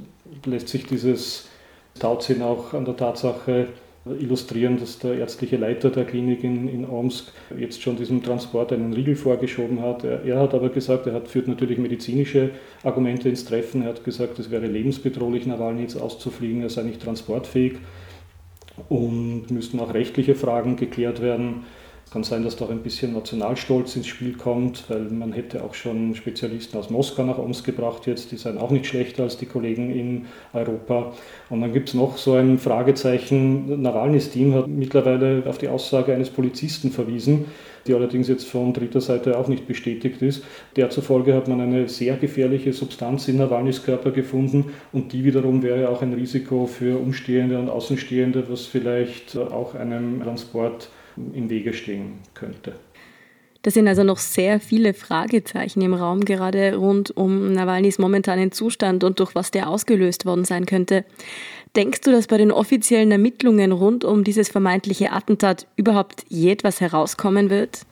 lässt 0.45 0.69
sich 0.69 0.85
dieses 0.85 1.47
Tauziehen 1.99 2.41
auch 2.41 2.73
an 2.73 2.85
der 2.85 2.97
Tatsache 2.97 3.67
illustrieren, 4.05 4.77
dass 4.79 4.99
der 4.99 5.15
ärztliche 5.15 5.55
Leiter 5.55 5.89
der 5.89 6.03
Klinik 6.03 6.43
in, 6.43 6.67
in 6.67 6.85
Omsk 6.89 7.31
jetzt 7.57 7.81
schon 7.81 7.95
diesem 7.95 8.21
Transport 8.21 8.73
einen 8.73 8.91
Riegel 8.91 9.15
vorgeschoben 9.15 9.81
hat. 9.81 10.03
Er, 10.03 10.23
er, 10.23 10.39
hat 10.39 10.53
aber 10.53 10.69
gesagt, 10.69 11.07
er 11.07 11.13
hat, 11.13 11.29
führt 11.29 11.47
natürlich 11.47 11.77
medizinische 11.77 12.51
Argumente 12.83 13.29
ins 13.29 13.45
Treffen. 13.45 13.83
Er 13.83 13.89
hat 13.89 14.03
gesagt, 14.03 14.39
es 14.39 14.51
wäre 14.51 14.67
lebensbedrohlich, 14.67 15.45
Nawalny 15.45 15.83
jetzt 15.83 15.95
auszufliegen, 15.95 16.61
er 16.61 16.69
sei 16.69 16.83
nicht 16.83 17.01
transportfähig 17.01 17.75
und 18.89 19.49
müssten 19.51 19.79
auch 19.79 19.93
rechtliche 19.93 20.35
Fragen 20.35 20.75
geklärt 20.75 21.21
werden. 21.21 21.63
Kann 22.13 22.23
sein, 22.23 22.43
dass 22.43 22.55
da 22.55 22.69
ein 22.69 22.83
bisschen 22.83 23.13
Nationalstolz 23.13 23.95
ins 23.95 24.05
Spiel 24.05 24.33
kommt, 24.33 24.83
weil 24.87 25.05
man 25.05 25.33
hätte 25.33 25.63
auch 25.63 25.73
schon 25.73 26.13
Spezialisten 26.13 26.77
aus 26.77 26.91
Moskau 26.91 27.23
nach 27.23 27.39
uns 27.39 27.63
gebracht 27.63 28.05
jetzt, 28.05 28.31
die 28.31 28.37
seien 28.37 28.59
auch 28.59 28.69
nicht 28.69 28.85
schlechter 28.85 29.23
als 29.23 29.37
die 29.37 29.47
Kollegen 29.47 29.89
in 29.89 30.27
Europa. 30.53 31.11
Und 31.49 31.61
dann 31.61 31.73
gibt 31.73 31.89
es 31.89 31.95
noch 31.95 32.19
so 32.19 32.33
ein 32.33 32.59
Fragezeichen. 32.59 33.81
Nawalnys 33.81 34.29
Team 34.29 34.53
hat 34.53 34.67
mittlerweile 34.67 35.41
auf 35.47 35.57
die 35.57 35.69
Aussage 35.69 36.13
eines 36.13 36.29
Polizisten 36.29 36.91
verwiesen, 36.91 37.45
die 37.87 37.95
allerdings 37.95 38.27
jetzt 38.27 38.45
von 38.45 38.73
dritter 38.73 39.01
Seite 39.01 39.35
auch 39.35 39.47
nicht 39.47 39.65
bestätigt 39.65 40.21
ist. 40.21 40.43
Der 40.75 40.91
zufolge 40.91 41.33
hat 41.33 41.47
man 41.47 41.61
eine 41.61 41.89
sehr 41.89 42.15
gefährliche 42.17 42.73
Substanz 42.73 43.27
in 43.27 43.37
Nawalnys 43.37 43.81
Körper 43.81 44.11
gefunden 44.11 44.65
und 44.91 45.13
die 45.13 45.23
wiederum 45.23 45.63
wäre 45.63 45.89
auch 45.89 46.03
ein 46.03 46.13
Risiko 46.13 46.67
für 46.67 46.99
Umstehende 46.99 47.57
und 47.57 47.69
Außenstehende, 47.69 48.43
was 48.51 48.67
vielleicht 48.67 49.35
auch 49.35 49.73
einem 49.73 50.21
Transport 50.21 50.89
im 51.17 51.49
Wege 51.49 51.73
stehen 51.73 52.19
könnte. 52.33 52.75
Da 53.63 53.71
sind 53.71 53.87
also 53.87 54.03
noch 54.03 54.17
sehr 54.17 54.59
viele 54.59 54.93
Fragezeichen 54.93 55.81
im 55.81 55.93
Raum, 55.93 56.25
gerade 56.25 56.75
rund 56.75 57.15
um 57.15 57.53
Nawalnys 57.53 57.97
momentanen 57.97 58.51
Zustand 58.51 59.05
und 59.05 59.21
durch 59.21 59.35
was 59.35 59.51
der 59.51 59.69
ausgelöst 59.69 60.25
worden 60.25 60.43
sein 60.43 60.65
könnte. 60.65 61.05
Denkst 61.75 62.01
du, 62.01 62.11
dass 62.11 62.27
bei 62.27 62.37
den 62.37 62.51
offiziellen 62.51 63.11
Ermittlungen 63.11 63.71
rund 63.71 64.03
um 64.03 64.25
dieses 64.25 64.49
vermeintliche 64.49 65.13
Attentat 65.13 65.65
überhaupt 65.77 66.25
je 66.27 66.51
etwas 66.51 66.81
herauskommen 66.81 67.49
wird? 67.49 67.85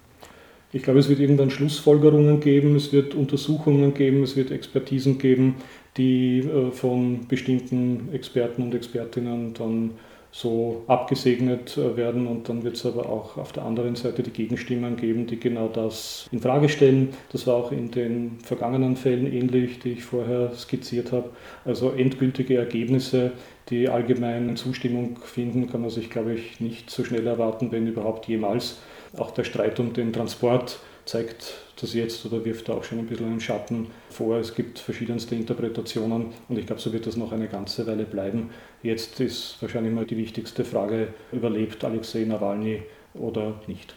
Ich 0.73 0.83
glaube, 0.83 0.99
es 0.99 1.07
wird 1.07 1.19
irgendwann 1.19 1.49
Schlussfolgerungen 1.49 2.41
geben, 2.41 2.75
es 2.75 2.91
wird 2.91 3.15
Untersuchungen 3.15 3.93
geben, 3.93 4.23
es 4.23 4.35
wird 4.35 4.51
Expertisen 4.51 5.17
geben, 5.17 5.55
die 5.97 6.39
äh, 6.39 6.71
von 6.71 7.27
bestimmten 7.27 8.09
Experten 8.13 8.61
und 8.63 8.75
Expertinnen 8.75 9.53
dann 9.53 9.91
so 10.31 10.83
abgesegnet 10.88 11.77
äh, 11.77 11.97
werden 11.97 12.25
und 12.25 12.47
dann 12.47 12.63
wird 12.63 12.77
es 12.77 12.85
aber 12.85 13.07
auch 13.09 13.38
auf 13.38 13.51
der 13.51 13.63
anderen 13.63 13.95
Seite 13.95 14.23
die 14.23 14.31
Gegenstimmen 14.31 14.95
geben, 14.95 15.27
die 15.27 15.39
genau 15.39 15.67
das 15.67 16.27
in 16.31 16.39
Frage 16.39 16.69
stellen. 16.69 17.09
Das 17.31 17.47
war 17.47 17.55
auch 17.55 17.71
in 17.71 17.91
den 17.91 18.39
vergangenen 18.43 18.95
Fällen 18.95 19.31
ähnlich, 19.31 19.79
die 19.79 19.91
ich 19.91 20.03
vorher 20.03 20.53
skizziert 20.55 21.11
habe. 21.11 21.29
Also 21.65 21.91
endgültige 21.91 22.57
Ergebnisse, 22.57 23.33
die 23.69 23.89
allgemeine 23.89 24.55
Zustimmung 24.55 25.17
finden, 25.21 25.69
kann 25.69 25.81
man 25.81 25.89
sich, 25.89 26.09
glaube 26.09 26.33
ich, 26.33 26.61
nicht 26.61 26.89
so 26.89 27.03
schnell 27.03 27.27
erwarten, 27.27 27.71
wenn 27.71 27.88
überhaupt 27.88 28.27
jemals. 28.27 28.79
Auch 29.17 29.31
der 29.31 29.43
Streit 29.43 29.79
um 29.81 29.91
den 29.91 30.13
Transport 30.13 30.79
zeigt 31.05 31.53
das 31.79 31.93
jetzt 31.93 32.25
oder 32.25 32.43
wirft 32.46 32.70
da 32.70 32.74
auch 32.74 32.84
schon 32.84 33.00
ein 33.00 33.08
bisschen 33.08 33.27
einen 33.27 33.41
Schatten 33.41 33.88
vor. 34.10 34.38
Es 34.38 34.53
gibt 34.53 34.79
verschiedenste 34.79 35.36
Interpretationen 35.36 36.27
und 36.48 36.58
ich 36.58 36.65
glaube, 36.65 36.81
so 36.81 36.93
wird 36.93 37.08
das 37.08 37.17
noch 37.17 37.31
eine 37.31 37.48
ganze 37.48 37.88
Weile 37.88 38.05
bleiben. 38.05 38.51
Jetzt 38.84 39.20
ist 39.20 39.58
wahrscheinlich 39.62 39.93
mal 39.93 40.05
die 40.05 40.17
wichtigste 40.17 40.63
Frage, 40.63 41.10
überlebt 41.31 41.84
Alexei 41.84 42.25
Nawalny 42.25 42.84
oder 43.13 43.60
nicht? 43.67 43.96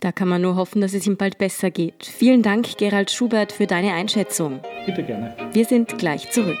Da 0.00 0.12
kann 0.12 0.28
man 0.28 0.42
nur 0.42 0.56
hoffen, 0.56 0.80
dass 0.80 0.92
es 0.92 1.06
ihm 1.06 1.16
bald 1.16 1.38
besser 1.38 1.70
geht. 1.70 2.04
Vielen 2.04 2.42
Dank, 2.42 2.76
Gerald 2.76 3.10
Schubert, 3.10 3.52
für 3.52 3.66
deine 3.66 3.94
Einschätzung. 3.94 4.60
Bitte 4.84 5.02
gerne. 5.02 5.34
Wir 5.52 5.64
sind 5.64 5.96
gleich 5.98 6.30
zurück. 6.30 6.60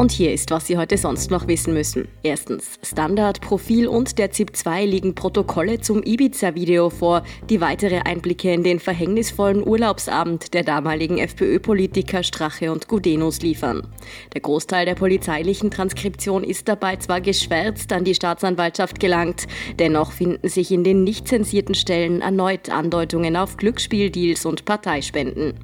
Und 0.00 0.12
hier 0.12 0.32
ist, 0.32 0.50
was 0.50 0.66
Sie 0.66 0.78
heute 0.78 0.96
sonst 0.96 1.30
noch 1.30 1.46
wissen 1.46 1.74
müssen. 1.74 2.08
Erstens, 2.22 2.78
Standard, 2.82 3.42
Profil 3.42 3.86
und 3.86 4.18
der 4.18 4.30
ZIP-2 4.30 4.86
liegen 4.86 5.14
Protokolle 5.14 5.80
zum 5.80 6.02
Ibiza-Video 6.02 6.88
vor, 6.88 7.22
die 7.50 7.60
weitere 7.60 7.98
Einblicke 7.98 8.50
in 8.50 8.62
den 8.62 8.80
verhängnisvollen 8.80 9.66
Urlaubsabend 9.66 10.54
der 10.54 10.62
damaligen 10.62 11.18
FPÖ-Politiker 11.18 12.22
Strache 12.22 12.72
und 12.72 12.88
Gudenus 12.88 13.42
liefern. 13.42 13.88
Der 14.32 14.40
Großteil 14.40 14.86
der 14.86 14.94
polizeilichen 14.94 15.70
Transkription 15.70 16.44
ist 16.44 16.68
dabei 16.68 16.96
zwar 16.96 17.20
geschwärzt 17.20 17.92
an 17.92 18.04
die 18.04 18.14
Staatsanwaltschaft 18.14 19.00
gelangt, 19.00 19.48
dennoch 19.78 20.12
finden 20.12 20.48
sich 20.48 20.70
in 20.70 20.82
den 20.82 21.04
nicht 21.04 21.28
zensierten 21.28 21.74
Stellen 21.74 22.22
erneut 22.22 22.70
Andeutungen 22.70 23.36
auf 23.36 23.58
Glücksspieldeals 23.58 24.46
und 24.46 24.64
Parteispenden. 24.64 25.54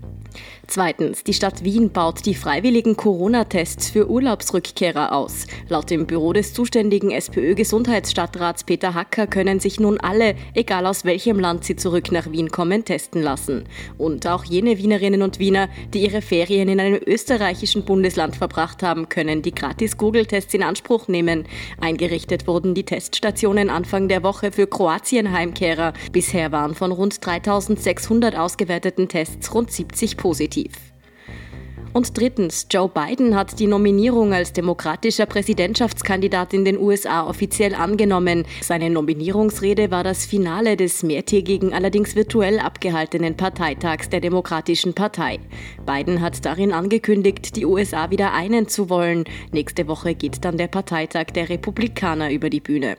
Zweitens, 0.68 1.22
die 1.22 1.32
Stadt 1.32 1.62
Wien 1.62 1.90
baut 1.90 2.26
die 2.26 2.34
freiwilligen 2.34 2.96
Corona-Tests 2.96 3.88
für 3.88 4.10
Urlaubsrückkehrer 4.10 5.12
aus. 5.12 5.46
Laut 5.68 5.90
dem 5.90 6.06
Büro 6.06 6.32
des 6.32 6.52
zuständigen 6.54 7.12
SPÖ-Gesundheitsstadtrats 7.12 8.64
Peter 8.64 8.92
Hacker 8.94 9.28
können 9.28 9.60
sich 9.60 9.78
nun 9.78 9.98
alle, 9.98 10.34
egal 10.54 10.86
aus 10.86 11.04
welchem 11.04 11.38
Land 11.38 11.64
sie 11.64 11.76
zurück 11.76 12.10
nach 12.10 12.32
Wien 12.32 12.50
kommen, 12.50 12.84
testen 12.84 13.22
lassen. 13.22 13.64
Und 13.96 14.26
auch 14.26 14.44
jene 14.44 14.76
Wienerinnen 14.76 15.22
und 15.22 15.38
Wiener, 15.38 15.68
die 15.94 16.02
ihre 16.02 16.20
Ferien 16.20 16.68
in 16.68 16.80
einem 16.80 17.00
österreichischen 17.06 17.84
Bundesland 17.84 18.34
verbracht 18.34 18.82
haben, 18.82 19.08
können 19.08 19.42
die 19.42 19.54
gratis 19.54 19.96
Google-Tests 19.96 20.52
in 20.52 20.64
Anspruch 20.64 21.06
nehmen. 21.06 21.44
Eingerichtet 21.80 22.48
wurden 22.48 22.74
die 22.74 22.84
Teststationen 22.84 23.70
Anfang 23.70 24.08
der 24.08 24.24
Woche 24.24 24.50
für 24.50 24.66
Kroatien-Heimkehrer. 24.66 25.92
Bisher 26.10 26.50
waren 26.50 26.74
von 26.74 26.90
rund 26.90 27.24
3600 27.24 28.36
ausgewerteten 28.36 29.08
Tests 29.08 29.54
rund 29.54 29.70
70 29.70 30.16
positiv. 30.16 30.55
Und 31.96 32.18
drittens, 32.18 32.66
Joe 32.70 32.90
Biden 32.90 33.34
hat 33.34 33.58
die 33.58 33.66
Nominierung 33.66 34.34
als 34.34 34.52
demokratischer 34.52 35.24
Präsidentschaftskandidat 35.24 36.52
in 36.52 36.66
den 36.66 36.78
USA 36.78 37.26
offiziell 37.26 37.74
angenommen. 37.74 38.44
Seine 38.60 38.90
Nominierungsrede 38.90 39.90
war 39.90 40.04
das 40.04 40.26
Finale 40.26 40.76
des 40.76 41.02
mehrtägigen, 41.02 41.72
allerdings 41.72 42.14
virtuell 42.14 42.58
abgehaltenen 42.58 43.38
Parteitags 43.38 44.10
der 44.10 44.20
Demokratischen 44.20 44.92
Partei. 44.92 45.38
Biden 45.86 46.20
hat 46.20 46.44
darin 46.44 46.72
angekündigt, 46.72 47.56
die 47.56 47.64
USA 47.64 48.10
wieder 48.10 48.34
einen 48.34 48.68
zu 48.68 48.90
wollen. 48.90 49.24
Nächste 49.52 49.88
Woche 49.88 50.14
geht 50.14 50.44
dann 50.44 50.58
der 50.58 50.68
Parteitag 50.68 51.28
der 51.34 51.48
Republikaner 51.48 52.30
über 52.30 52.50
die 52.50 52.60
Bühne. 52.60 52.98